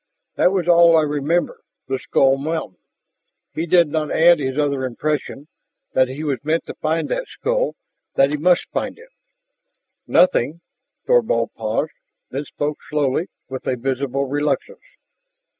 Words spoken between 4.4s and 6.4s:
other impression, that he